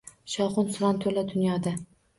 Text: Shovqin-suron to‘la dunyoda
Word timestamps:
Shovqin-suron 0.35 1.05
to‘la 1.07 1.27
dunyoda 1.33 1.79